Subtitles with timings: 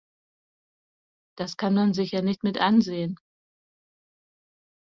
[1.37, 3.19] Das kann man sich ja nicht mit ansehen!